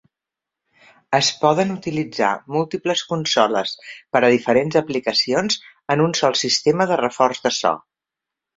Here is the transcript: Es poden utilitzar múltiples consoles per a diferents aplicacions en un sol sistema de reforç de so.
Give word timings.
Es 1.17 1.27
poden 1.43 1.73
utilitzar 1.73 2.29
múltiples 2.55 3.03
consoles 3.11 3.75
per 4.17 4.23
a 4.23 4.33
diferents 4.39 4.81
aplicacions 4.83 5.61
en 5.97 6.05
un 6.09 6.19
sol 6.25 6.39
sistema 6.45 6.91
de 6.95 7.01
reforç 7.07 7.47
de 7.49 7.57
so. 7.63 7.77